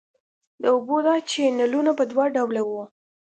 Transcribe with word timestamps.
د 0.61 0.63
اوبو 0.75 0.97
دا 1.07 1.15
چینلونه 1.31 1.91
په 1.99 2.03
دوه 2.11 2.25
ډوله 2.35 2.61
وو. 2.69 2.83